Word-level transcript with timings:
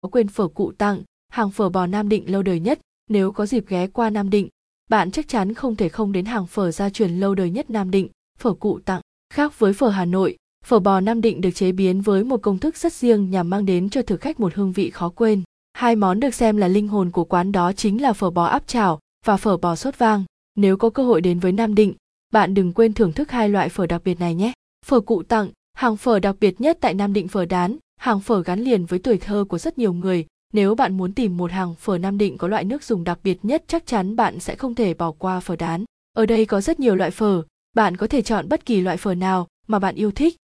có 0.00 0.08
quên 0.08 0.28
phở 0.28 0.48
cụ 0.48 0.72
tặng, 0.78 1.02
hàng 1.28 1.50
phở 1.50 1.68
bò 1.68 1.86
nam 1.86 2.08
định 2.08 2.30
lâu 2.32 2.42
đời 2.42 2.60
nhất, 2.60 2.80
nếu 3.10 3.32
có 3.32 3.46
dịp 3.46 3.64
ghé 3.68 3.86
qua 3.86 4.10
nam 4.10 4.30
định, 4.30 4.48
bạn 4.90 5.10
chắc 5.10 5.28
chắn 5.28 5.54
không 5.54 5.76
thể 5.76 5.88
không 5.88 6.12
đến 6.12 6.24
hàng 6.24 6.46
phở 6.46 6.70
gia 6.70 6.90
truyền 6.90 7.20
lâu 7.20 7.34
đời 7.34 7.50
nhất 7.50 7.70
nam 7.70 7.90
định, 7.90 8.08
phở 8.38 8.54
cụ 8.54 8.78
tặng. 8.84 9.00
Khác 9.34 9.58
với 9.58 9.72
phở 9.72 9.88
hà 9.88 10.04
nội, 10.04 10.36
phở 10.64 10.78
bò 10.78 11.00
nam 11.00 11.20
định 11.20 11.40
được 11.40 11.50
chế 11.50 11.72
biến 11.72 12.00
với 12.00 12.24
một 12.24 12.42
công 12.42 12.58
thức 12.58 12.76
rất 12.76 12.92
riêng 12.92 13.30
nhằm 13.30 13.50
mang 13.50 13.66
đến 13.66 13.90
cho 13.90 14.02
thực 14.02 14.20
khách 14.20 14.40
một 14.40 14.54
hương 14.54 14.72
vị 14.72 14.90
khó 14.90 15.08
quên. 15.08 15.42
Hai 15.72 15.96
món 15.96 16.20
được 16.20 16.34
xem 16.34 16.56
là 16.56 16.68
linh 16.68 16.88
hồn 16.88 17.10
của 17.10 17.24
quán 17.24 17.52
đó 17.52 17.72
chính 17.72 18.02
là 18.02 18.12
phở 18.12 18.30
bò 18.30 18.44
áp 18.44 18.66
chảo 18.66 18.98
và 19.26 19.36
phở 19.36 19.56
bò 19.56 19.76
sốt 19.76 19.98
vang. 19.98 20.24
Nếu 20.54 20.76
có 20.76 20.90
cơ 20.90 21.02
hội 21.02 21.20
đến 21.20 21.38
với 21.38 21.52
nam 21.52 21.74
định, 21.74 21.94
bạn 22.32 22.54
đừng 22.54 22.72
quên 22.72 22.92
thưởng 22.92 23.12
thức 23.12 23.30
hai 23.30 23.48
loại 23.48 23.68
phở 23.68 23.86
đặc 23.86 24.02
biệt 24.04 24.20
này 24.20 24.34
nhé. 24.34 24.52
Phở 24.86 25.00
cụ 25.00 25.22
tặng, 25.22 25.50
hàng 25.74 25.96
phở 25.96 26.18
đặc 26.18 26.36
biệt 26.40 26.60
nhất 26.60 26.78
tại 26.80 26.94
nam 26.94 27.12
định 27.12 27.28
phở 27.28 27.44
đán 27.44 27.76
hàng 27.98 28.20
phở 28.20 28.42
gắn 28.42 28.60
liền 28.60 28.86
với 28.86 28.98
tuổi 28.98 29.18
thơ 29.18 29.44
của 29.48 29.58
rất 29.58 29.78
nhiều 29.78 29.92
người 29.92 30.26
nếu 30.52 30.74
bạn 30.74 30.96
muốn 30.96 31.12
tìm 31.12 31.36
một 31.36 31.50
hàng 31.50 31.74
phở 31.74 31.98
Nam 31.98 32.18
Định 32.18 32.38
có 32.38 32.48
loại 32.48 32.64
nước 32.64 32.82
dùng 32.82 33.04
đặc 33.04 33.18
biệt 33.22 33.38
nhất 33.42 33.64
chắc 33.66 33.86
chắn 33.86 34.16
bạn 34.16 34.40
sẽ 34.40 34.54
không 34.54 34.74
thể 34.74 34.94
bỏ 34.94 35.12
qua 35.12 35.40
phở 35.40 35.56
đán. 35.56 35.84
Ở 36.12 36.26
đây 36.26 36.44
có 36.44 36.60
rất 36.60 36.80
nhiều 36.80 36.94
loại 36.96 37.10
phở, 37.10 37.42
bạn 37.74 37.96
có 37.96 38.06
thể 38.06 38.22
chọn 38.22 38.48
bất 38.48 38.66
kỳ 38.66 38.80
loại 38.80 38.96
phở 38.96 39.14
nào 39.14 39.48
mà 39.66 39.78
bạn 39.78 39.94
yêu 39.94 40.10
thích. 40.10 40.36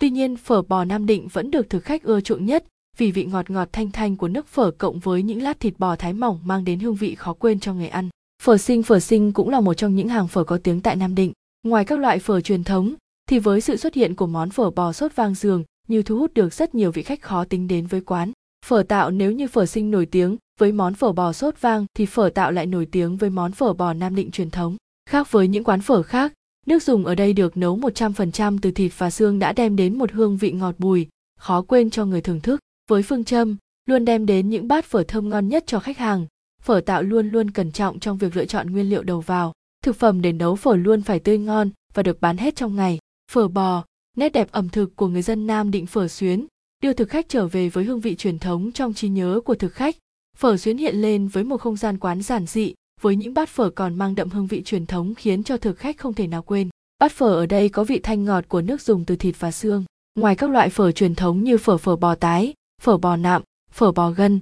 Tuy 0.00 0.10
nhiên 0.10 0.36
phở 0.36 0.62
bò 0.62 0.84
Nam 0.84 1.06
Định 1.06 1.28
vẫn 1.28 1.50
được 1.50 1.70
thực 1.70 1.84
khách 1.84 2.02
ưa 2.02 2.20
chuộng 2.20 2.46
nhất 2.46 2.64
vì 2.98 3.12
vị 3.12 3.24
ngọt 3.24 3.50
ngọt 3.50 3.68
thanh 3.72 3.90
thanh 3.90 4.16
của 4.16 4.28
nước 4.28 4.46
phở 4.46 4.70
cộng 4.70 4.98
với 4.98 5.22
những 5.22 5.42
lát 5.42 5.60
thịt 5.60 5.74
bò 5.78 5.96
thái 5.96 6.12
mỏng 6.12 6.40
mang 6.44 6.64
đến 6.64 6.80
hương 6.80 6.94
vị 6.94 7.14
khó 7.14 7.32
quên 7.32 7.60
cho 7.60 7.74
người 7.74 7.88
ăn. 7.88 8.08
Phở 8.42 8.58
sinh 8.58 8.82
phở 8.82 9.00
sinh 9.00 9.32
cũng 9.32 9.48
là 9.48 9.60
một 9.60 9.74
trong 9.74 9.94
những 9.94 10.08
hàng 10.08 10.28
phở 10.28 10.44
có 10.44 10.58
tiếng 10.58 10.80
tại 10.80 10.96
Nam 10.96 11.14
Định. 11.14 11.32
Ngoài 11.62 11.84
các 11.84 11.98
loại 11.98 12.18
phở 12.18 12.40
truyền 12.40 12.64
thống, 12.64 12.94
thì 13.28 13.38
với 13.38 13.60
sự 13.60 13.76
xuất 13.76 13.94
hiện 13.94 14.14
của 14.14 14.26
món 14.26 14.50
phở 14.50 14.70
bò 14.70 14.92
sốt 14.92 15.16
vang 15.16 15.34
giường 15.34 15.64
như 15.88 16.02
thu 16.02 16.18
hút 16.18 16.34
được 16.34 16.54
rất 16.54 16.74
nhiều 16.74 16.92
vị 16.92 17.02
khách 17.02 17.22
khó 17.22 17.44
tính 17.44 17.68
đến 17.68 17.86
với 17.86 18.00
quán. 18.00 18.32
Phở 18.66 18.82
tạo 18.82 19.10
nếu 19.10 19.32
như 19.32 19.48
phở 19.48 19.66
sinh 19.66 19.90
nổi 19.90 20.06
tiếng 20.06 20.36
với 20.60 20.72
món 20.72 20.94
phở 20.94 21.12
bò 21.12 21.32
sốt 21.32 21.60
vang 21.60 21.86
thì 21.94 22.06
phở 22.06 22.28
tạo 22.28 22.52
lại 22.52 22.66
nổi 22.66 22.86
tiếng 22.86 23.16
với 23.16 23.30
món 23.30 23.52
phở 23.52 23.72
bò 23.72 23.92
Nam 23.92 24.14
Định 24.14 24.30
truyền 24.30 24.50
thống. 24.50 24.76
Khác 25.10 25.32
với 25.32 25.48
những 25.48 25.64
quán 25.64 25.80
phở 25.80 26.02
khác, 26.02 26.32
nước 26.66 26.82
dùng 26.82 27.04
ở 27.04 27.14
đây 27.14 27.32
được 27.32 27.56
nấu 27.56 27.76
100% 27.78 28.58
từ 28.62 28.70
thịt 28.70 28.92
và 28.98 29.10
xương 29.10 29.38
đã 29.38 29.52
đem 29.52 29.76
đến 29.76 29.98
một 29.98 30.12
hương 30.12 30.36
vị 30.36 30.52
ngọt 30.52 30.74
bùi, 30.78 31.08
khó 31.38 31.62
quên 31.62 31.90
cho 31.90 32.04
người 32.04 32.20
thưởng 32.20 32.40
thức. 32.40 32.60
Với 32.90 33.02
phương 33.02 33.24
châm, 33.24 33.56
luôn 33.86 34.04
đem 34.04 34.26
đến 34.26 34.50
những 34.50 34.68
bát 34.68 34.84
phở 34.84 35.02
thơm 35.02 35.28
ngon 35.28 35.48
nhất 35.48 35.64
cho 35.66 35.78
khách 35.78 35.98
hàng, 35.98 36.26
phở 36.62 36.80
tạo 36.80 37.02
luôn 37.02 37.28
luôn 37.28 37.50
cẩn 37.50 37.72
trọng 37.72 38.00
trong 38.00 38.18
việc 38.18 38.36
lựa 38.36 38.44
chọn 38.44 38.70
nguyên 38.70 38.90
liệu 38.90 39.02
đầu 39.02 39.20
vào. 39.20 39.52
Thực 39.84 39.96
phẩm 39.96 40.22
để 40.22 40.32
nấu 40.32 40.56
phở 40.56 40.76
luôn 40.76 41.02
phải 41.02 41.18
tươi 41.18 41.38
ngon 41.38 41.70
và 41.94 42.02
được 42.02 42.20
bán 42.20 42.36
hết 42.36 42.56
trong 42.56 42.76
ngày. 42.76 42.98
Phở 43.32 43.48
bò, 43.48 43.84
nét 44.16 44.32
đẹp 44.32 44.48
ẩm 44.52 44.68
thực 44.68 44.96
của 44.96 45.08
người 45.08 45.22
dân 45.22 45.46
Nam 45.46 45.70
Định 45.70 45.86
phở 45.86 46.08
xuyến, 46.08 46.46
đưa 46.82 46.92
thực 46.92 47.08
khách 47.08 47.28
trở 47.28 47.46
về 47.46 47.68
với 47.68 47.84
hương 47.84 48.00
vị 48.00 48.14
truyền 48.14 48.38
thống 48.38 48.72
trong 48.72 48.94
trí 48.94 49.08
nhớ 49.08 49.40
của 49.44 49.54
thực 49.54 49.72
khách. 49.72 49.96
Phở 50.36 50.56
xuyến 50.56 50.78
hiện 50.78 50.96
lên 50.96 51.28
với 51.28 51.44
một 51.44 51.60
không 51.60 51.76
gian 51.76 51.98
quán 51.98 52.22
giản 52.22 52.46
dị, 52.46 52.74
với 53.00 53.16
những 53.16 53.34
bát 53.34 53.48
phở 53.48 53.70
còn 53.70 53.94
mang 53.94 54.14
đậm 54.14 54.30
hương 54.30 54.46
vị 54.46 54.62
truyền 54.62 54.86
thống 54.86 55.14
khiến 55.14 55.42
cho 55.42 55.56
thực 55.56 55.78
khách 55.78 55.98
không 55.98 56.14
thể 56.14 56.26
nào 56.26 56.42
quên. 56.42 56.68
Bát 56.98 57.12
phở 57.12 57.34
ở 57.34 57.46
đây 57.46 57.68
có 57.68 57.84
vị 57.84 58.00
thanh 58.02 58.24
ngọt 58.24 58.44
của 58.48 58.60
nước 58.60 58.80
dùng 58.80 59.04
từ 59.04 59.16
thịt 59.16 59.34
và 59.38 59.50
xương. 59.50 59.84
Ngoài 60.14 60.36
các 60.36 60.50
loại 60.50 60.70
phở 60.70 60.92
truyền 60.92 61.14
thống 61.14 61.44
như 61.44 61.58
phở 61.58 61.78
phở 61.78 61.96
bò 61.96 62.14
tái, 62.14 62.54
phở 62.82 62.96
bò 62.96 63.16
nạm, 63.16 63.42
phở 63.70 63.92
bò 63.92 64.10
gân. 64.10 64.40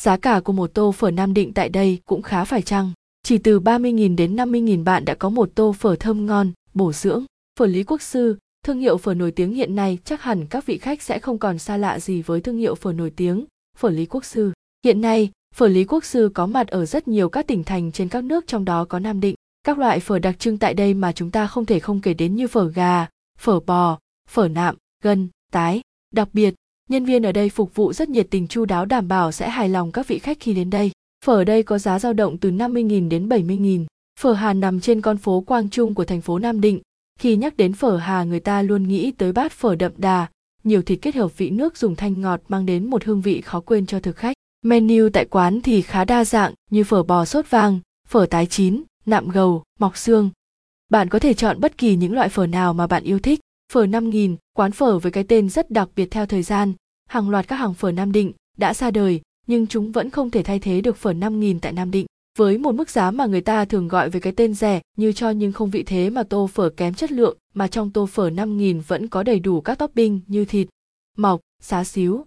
Giá 0.00 0.16
cả 0.16 0.40
của 0.40 0.52
một 0.52 0.74
tô 0.74 0.92
phở 0.92 1.10
Nam 1.10 1.34
Định 1.34 1.52
tại 1.54 1.68
đây 1.68 1.98
cũng 2.04 2.22
khá 2.22 2.44
phải 2.44 2.62
chăng. 2.62 2.92
Chỉ 3.22 3.38
từ 3.38 3.60
30.000 3.60 4.16
đến 4.16 4.36
50.000 4.36 4.84
bạn 4.84 5.04
đã 5.04 5.14
có 5.14 5.28
một 5.28 5.50
tô 5.54 5.72
phở 5.78 5.96
thơm 5.96 6.26
ngon, 6.26 6.52
bổ 6.74 6.92
dưỡng. 6.92 7.24
Phở 7.58 7.66
Lý 7.66 7.84
Quốc 7.84 8.02
Sư, 8.02 8.36
Thương 8.68 8.80
hiệu 8.80 8.96
phở 8.96 9.14
nổi 9.14 9.30
tiếng 9.30 9.54
hiện 9.54 9.74
nay 9.74 9.98
chắc 10.04 10.22
hẳn 10.22 10.46
các 10.46 10.66
vị 10.66 10.78
khách 10.78 11.02
sẽ 11.02 11.18
không 11.18 11.38
còn 11.38 11.58
xa 11.58 11.76
lạ 11.76 12.00
gì 12.00 12.22
với 12.22 12.40
thương 12.40 12.56
hiệu 12.56 12.74
phở 12.74 12.92
nổi 12.92 13.10
tiếng, 13.16 13.44
phở 13.76 13.90
Lý 13.90 14.06
Quốc 14.06 14.24
Sư. 14.24 14.52
Hiện 14.84 15.00
nay, 15.00 15.30
phở 15.54 15.68
Lý 15.68 15.84
Quốc 15.84 16.04
Sư 16.04 16.30
có 16.34 16.46
mặt 16.46 16.68
ở 16.68 16.86
rất 16.86 17.08
nhiều 17.08 17.28
các 17.28 17.46
tỉnh 17.46 17.64
thành 17.64 17.92
trên 17.92 18.08
các 18.08 18.24
nước 18.24 18.46
trong 18.46 18.64
đó 18.64 18.84
có 18.84 18.98
Nam 18.98 19.20
Định. 19.20 19.34
Các 19.62 19.78
loại 19.78 20.00
phở 20.00 20.18
đặc 20.18 20.38
trưng 20.38 20.58
tại 20.58 20.74
đây 20.74 20.94
mà 20.94 21.12
chúng 21.12 21.30
ta 21.30 21.46
không 21.46 21.66
thể 21.66 21.80
không 21.80 22.00
kể 22.00 22.14
đến 22.14 22.34
như 22.34 22.48
phở 22.48 22.68
gà, 22.68 23.06
phở 23.38 23.60
bò, 23.60 23.98
phở 24.30 24.48
nạm, 24.48 24.76
gân, 25.02 25.28
tái. 25.52 25.80
Đặc 26.14 26.28
biệt, 26.32 26.54
nhân 26.88 27.04
viên 27.04 27.22
ở 27.22 27.32
đây 27.32 27.50
phục 27.50 27.74
vụ 27.74 27.92
rất 27.92 28.08
nhiệt 28.08 28.26
tình 28.30 28.48
chu 28.48 28.64
đáo 28.64 28.84
đảm 28.84 29.08
bảo 29.08 29.32
sẽ 29.32 29.48
hài 29.48 29.68
lòng 29.68 29.92
các 29.92 30.06
vị 30.08 30.18
khách 30.18 30.40
khi 30.40 30.54
đến 30.54 30.70
đây. 30.70 30.90
Phở 31.24 31.34
ở 31.34 31.44
đây 31.44 31.62
có 31.62 31.78
giá 31.78 31.98
dao 31.98 32.12
động 32.12 32.38
từ 32.38 32.50
50.000 32.50 33.08
đến 33.08 33.28
70.000. 33.28 33.84
Phở 34.20 34.32
Hàn 34.32 34.60
nằm 34.60 34.80
trên 34.80 35.00
con 35.00 35.16
phố 35.16 35.40
Quang 35.40 35.70
Trung 35.70 35.94
của 35.94 36.04
thành 36.04 36.20
phố 36.20 36.38
Nam 36.38 36.60
Định, 36.60 36.80
khi 37.18 37.36
nhắc 37.36 37.56
đến 37.56 37.72
phở 37.72 37.96
hà 37.96 38.24
người 38.24 38.40
ta 38.40 38.62
luôn 38.62 38.88
nghĩ 38.88 39.10
tới 39.10 39.32
bát 39.32 39.52
phở 39.52 39.74
đậm 39.74 39.92
đà. 39.96 40.26
Nhiều 40.64 40.82
thịt 40.82 40.98
kết 41.02 41.14
hợp 41.14 41.38
vị 41.38 41.50
nước 41.50 41.76
dùng 41.76 41.96
thanh 41.96 42.20
ngọt 42.20 42.40
mang 42.48 42.66
đến 42.66 42.90
một 42.90 43.04
hương 43.04 43.20
vị 43.20 43.40
khó 43.40 43.60
quên 43.60 43.86
cho 43.86 44.00
thực 44.00 44.16
khách. 44.16 44.36
Menu 44.62 45.08
tại 45.12 45.24
quán 45.24 45.60
thì 45.60 45.82
khá 45.82 46.04
đa 46.04 46.24
dạng 46.24 46.54
như 46.70 46.84
phở 46.84 47.02
bò 47.02 47.24
sốt 47.24 47.50
vang 47.50 47.80
phở 48.08 48.26
tái 48.26 48.46
chín 48.46 48.82
nạm 49.06 49.28
gầu 49.28 49.62
mọc 49.78 49.96
xương. 49.96 50.30
Bạn 50.88 51.08
có 51.08 51.18
thể 51.18 51.34
chọn 51.34 51.60
bất 51.60 51.78
kỳ 51.78 51.96
những 51.96 52.14
loại 52.14 52.28
phở 52.28 52.46
nào 52.46 52.74
mà 52.74 52.86
bạn 52.86 53.04
yêu 53.04 53.18
thích. 53.18 53.40
Phở 53.72 53.86
5000, 53.86 54.36
quán 54.56 54.72
phở 54.72 54.98
với 54.98 55.12
cái 55.12 55.24
tên 55.24 55.48
rất 55.48 55.70
đặc 55.70 55.88
biệt 55.96 56.10
theo 56.10 56.26
thời 56.26 56.42
gian. 56.42 56.72
Hàng 57.08 57.30
loạt 57.30 57.48
các 57.48 57.56
hàng 57.56 57.74
phở 57.74 57.92
Nam 57.92 58.12
Định 58.12 58.32
đã 58.56 58.74
ra 58.74 58.90
đời 58.90 59.20
nhưng 59.46 59.66
chúng 59.66 59.92
vẫn 59.92 60.10
không 60.10 60.30
thể 60.30 60.42
thay 60.42 60.58
thế 60.58 60.80
được 60.80 60.96
phở 60.96 61.12
5000 61.12 61.60
tại 61.60 61.72
Nam 61.72 61.90
Định 61.90 62.06
với 62.38 62.58
một 62.58 62.74
mức 62.74 62.90
giá 62.90 63.10
mà 63.10 63.26
người 63.26 63.40
ta 63.40 63.64
thường 63.64 63.88
gọi 63.88 64.10
với 64.10 64.20
cái 64.20 64.32
tên 64.32 64.54
rẻ 64.54 64.80
như 64.96 65.12
cho 65.12 65.30
nhưng 65.30 65.52
không 65.52 65.70
vị 65.70 65.82
thế 65.82 66.10
mà 66.10 66.22
tô 66.22 66.46
phở 66.46 66.68
kém 66.68 66.94
chất 66.94 67.12
lượng 67.12 67.36
mà 67.54 67.68
trong 67.68 67.90
tô 67.90 68.06
phở 68.06 68.30
5.000 68.30 68.80
vẫn 68.86 69.08
có 69.08 69.22
đầy 69.22 69.40
đủ 69.40 69.60
các 69.60 69.78
topping 69.78 70.20
như 70.26 70.44
thịt, 70.44 70.68
mọc, 71.16 71.40
xá 71.62 71.84
xíu. 71.84 72.24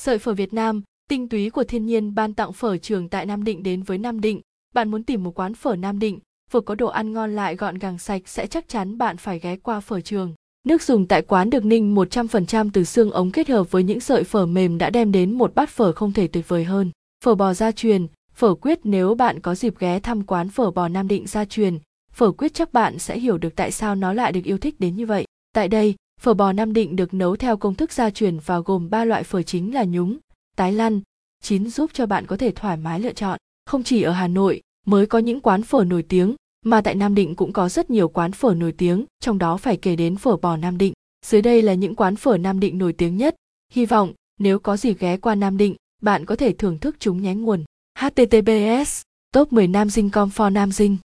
Sợi 0.00 0.18
phở 0.18 0.32
Việt 0.32 0.52
Nam, 0.52 0.82
tinh 1.08 1.28
túy 1.28 1.50
của 1.50 1.64
thiên 1.64 1.86
nhiên 1.86 2.14
ban 2.14 2.34
tặng 2.34 2.52
phở 2.52 2.76
trường 2.76 3.08
tại 3.08 3.26
Nam 3.26 3.44
Định 3.44 3.62
đến 3.62 3.82
với 3.82 3.98
Nam 3.98 4.20
Định. 4.20 4.40
Bạn 4.74 4.90
muốn 4.90 5.02
tìm 5.02 5.24
một 5.24 5.38
quán 5.38 5.54
phở 5.54 5.76
Nam 5.76 5.98
Định, 5.98 6.18
vừa 6.50 6.60
có 6.60 6.74
đồ 6.74 6.86
ăn 6.86 7.12
ngon 7.12 7.36
lại 7.36 7.56
gọn 7.56 7.78
gàng 7.78 7.98
sạch 7.98 8.22
sẽ 8.26 8.46
chắc 8.46 8.68
chắn 8.68 8.98
bạn 8.98 9.16
phải 9.16 9.38
ghé 9.38 9.56
qua 9.56 9.80
phở 9.80 10.00
trường. 10.00 10.34
Nước 10.66 10.82
dùng 10.82 11.06
tại 11.06 11.22
quán 11.22 11.50
được 11.50 11.64
ninh 11.64 11.94
100% 11.94 12.70
từ 12.72 12.84
xương 12.84 13.10
ống 13.10 13.30
kết 13.30 13.48
hợp 13.48 13.70
với 13.70 13.82
những 13.82 14.00
sợi 14.00 14.24
phở 14.24 14.46
mềm 14.46 14.78
đã 14.78 14.90
đem 14.90 15.12
đến 15.12 15.32
một 15.32 15.54
bát 15.54 15.70
phở 15.70 15.92
không 15.92 16.12
thể 16.12 16.26
tuyệt 16.26 16.48
vời 16.48 16.64
hơn. 16.64 16.90
Phở 17.24 17.34
bò 17.34 17.54
gia 17.54 17.72
truyền, 17.72 18.06
phở 18.34 18.54
quyết 18.54 18.80
nếu 18.84 19.14
bạn 19.14 19.40
có 19.40 19.54
dịp 19.54 19.78
ghé 19.78 20.00
thăm 20.00 20.22
quán 20.22 20.48
phở 20.48 20.70
bò 20.70 20.88
nam 20.88 21.08
định 21.08 21.26
gia 21.26 21.44
truyền, 21.44 21.78
phở 22.12 22.30
quyết 22.32 22.54
chắc 22.54 22.72
bạn 22.72 22.98
sẽ 22.98 23.18
hiểu 23.18 23.38
được 23.38 23.56
tại 23.56 23.70
sao 23.70 23.94
nó 23.94 24.12
lại 24.12 24.32
được 24.32 24.44
yêu 24.44 24.58
thích 24.58 24.80
đến 24.80 24.96
như 24.96 25.06
vậy. 25.06 25.24
Tại 25.54 25.68
đây, 25.68 25.94
phở 26.20 26.34
bò 26.34 26.52
nam 26.52 26.72
định 26.72 26.96
được 26.96 27.14
nấu 27.14 27.36
theo 27.36 27.56
công 27.56 27.74
thức 27.74 27.92
gia 27.92 28.10
truyền 28.10 28.38
và 28.38 28.60
gồm 28.60 28.90
ba 28.90 29.04
loại 29.04 29.24
phở 29.24 29.42
chính 29.42 29.74
là 29.74 29.84
nhúng, 29.84 30.18
tái 30.56 30.72
lăn, 30.72 31.00
chín 31.42 31.70
giúp 31.70 31.90
cho 31.92 32.06
bạn 32.06 32.26
có 32.26 32.36
thể 32.36 32.50
thoải 32.50 32.76
mái 32.76 33.00
lựa 33.00 33.12
chọn. 33.12 33.38
Không 33.66 33.82
chỉ 33.82 34.02
ở 34.02 34.12
hà 34.12 34.28
nội 34.28 34.60
mới 34.86 35.06
có 35.06 35.18
những 35.18 35.40
quán 35.40 35.62
phở 35.62 35.84
nổi 35.84 36.02
tiếng, 36.02 36.34
mà 36.64 36.80
tại 36.80 36.94
nam 36.94 37.14
định 37.14 37.34
cũng 37.34 37.52
có 37.52 37.68
rất 37.68 37.90
nhiều 37.90 38.08
quán 38.08 38.32
phở 38.32 38.54
nổi 38.54 38.72
tiếng, 38.72 39.04
trong 39.20 39.38
đó 39.38 39.56
phải 39.56 39.76
kể 39.76 39.96
đến 39.96 40.16
phở 40.16 40.36
bò 40.36 40.56
nam 40.56 40.78
định. 40.78 40.92
Dưới 41.26 41.42
đây 41.42 41.62
là 41.62 41.74
những 41.74 41.94
quán 41.94 42.16
phở 42.16 42.36
nam 42.36 42.60
định 42.60 42.78
nổi 42.78 42.92
tiếng 42.92 43.16
nhất. 43.16 43.34
Hy 43.72 43.86
vọng 43.86 44.12
nếu 44.38 44.58
có 44.58 44.76
dịp 44.76 44.98
ghé 44.98 45.16
qua 45.16 45.34
nam 45.34 45.56
định, 45.56 45.76
bạn 46.02 46.26
có 46.26 46.36
thể 46.36 46.52
thưởng 46.52 46.78
thức 46.78 46.96
chúng 46.98 47.22
nhé 47.22 47.34
nguồn 47.34 47.64
https 47.98 49.02
top 49.32 49.52
10 49.52 49.72
nam 49.72 49.88
dinh 49.88 50.10
com 50.10 50.30
for 50.30 50.50
nam 50.50 50.70
dinh 50.72 50.96